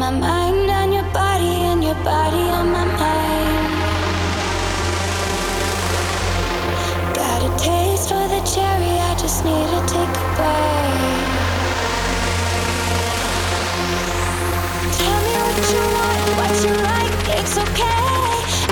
my 0.00 0.10
mind, 0.10 0.70
on 0.70 0.92
your 0.94 1.04
body, 1.12 1.56
and 1.70 1.84
your 1.84 1.94
body 1.96 2.44
on 2.58 2.72
my 2.72 2.86
mind. 2.86 3.74
Got 7.14 7.42
a 7.44 7.50
taste 7.62 8.08
for 8.08 8.26
the 8.34 8.40
cherry, 8.54 8.94
I 9.10 9.14
just 9.18 9.44
need 9.44 9.66
to 9.74 9.80
take 9.94 10.14
a 10.22 10.26
bite. 10.38 11.28
Tell 14.96 15.20
me 15.26 15.34
what 15.44 15.60
you 15.72 15.82
want, 15.96 16.28
what 16.40 16.54
you 16.64 16.72
like, 16.90 17.38
it's 17.38 17.58
okay. 17.58 18.00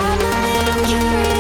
I'm 0.01 0.21
a 0.21 0.35
little 0.47 0.87
curious. 0.87 1.38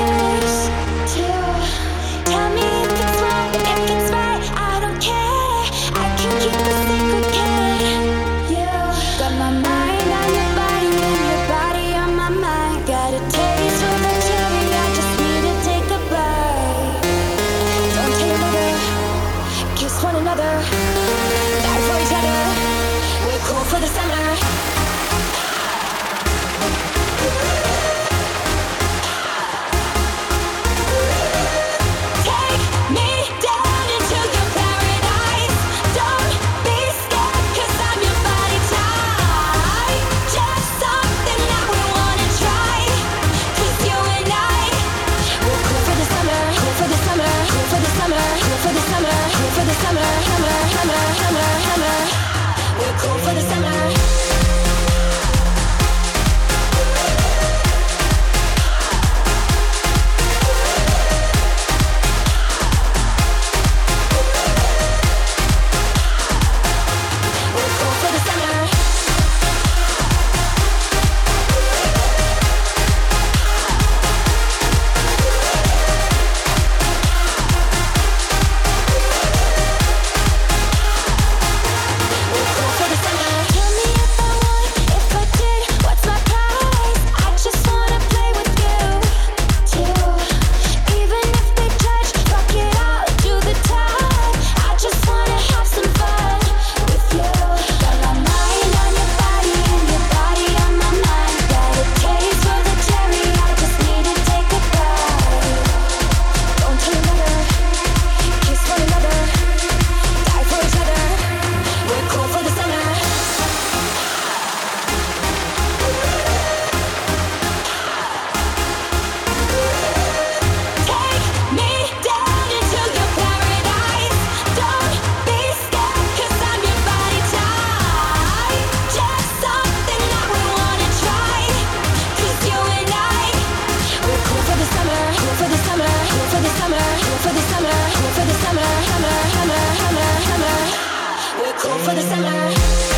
for 141.84 141.94
the 141.94 142.02
summer. 142.02 142.97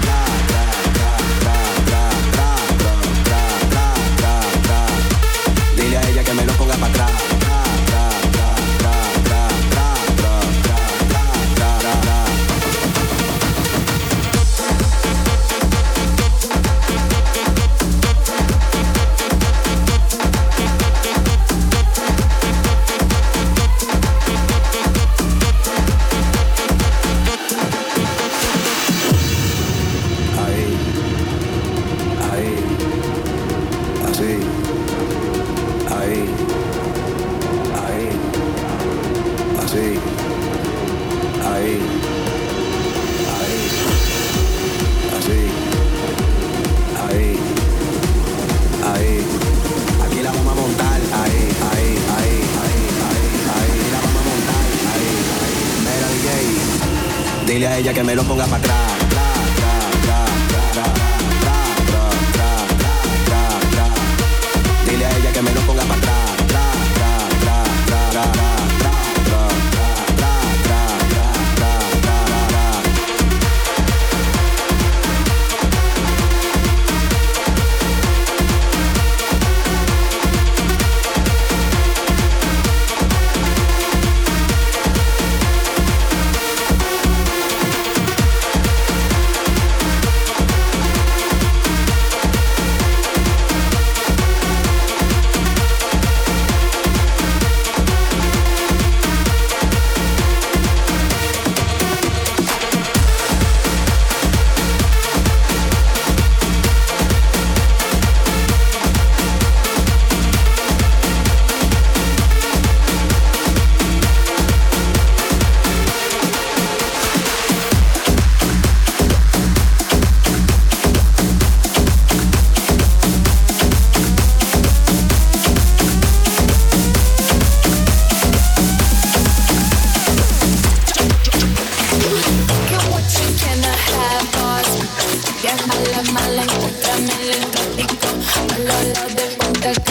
так 139.61 139.90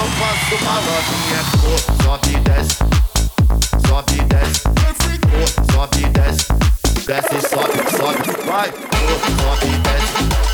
Então 0.00 0.12
faço 0.12 0.54
uma 0.64 0.80
novinha, 0.80 1.40
sobe 2.02 2.30
e 2.30 2.40
desce, 2.40 2.78
sobe 3.86 4.14
e 4.14 4.24
desce, 4.24 4.62
sobe 5.72 6.00
sobe, 7.42 7.78
sobe, 7.98 8.22
vai, 8.46 8.68
sobe 8.70 9.66
e 9.66 9.78
desce. 9.80 10.49